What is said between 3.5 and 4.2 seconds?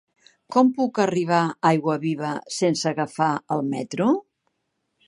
el metro?